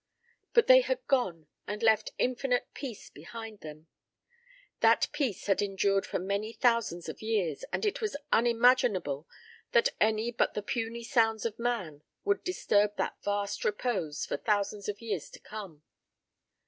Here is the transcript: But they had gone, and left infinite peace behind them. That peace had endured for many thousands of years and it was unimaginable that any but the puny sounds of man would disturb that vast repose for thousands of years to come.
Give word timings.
But 0.53 0.65
they 0.65 0.81
had 0.81 1.05
gone, 1.05 1.45
and 1.67 1.83
left 1.83 2.11
infinite 2.17 2.73
peace 2.73 3.11
behind 3.11 3.59
them. 3.59 3.85
That 4.79 5.07
peace 5.11 5.45
had 5.45 5.61
endured 5.61 6.07
for 6.07 6.17
many 6.17 6.53
thousands 6.53 7.07
of 7.07 7.21
years 7.21 7.63
and 7.71 7.85
it 7.85 8.01
was 8.01 8.17
unimaginable 8.31 9.27
that 9.73 9.89
any 9.99 10.31
but 10.31 10.55
the 10.55 10.63
puny 10.63 11.03
sounds 11.03 11.45
of 11.45 11.59
man 11.59 12.01
would 12.25 12.43
disturb 12.43 12.95
that 12.95 13.21
vast 13.23 13.63
repose 13.63 14.25
for 14.25 14.37
thousands 14.37 14.89
of 14.89 15.01
years 15.03 15.29
to 15.29 15.39
come. 15.39 15.83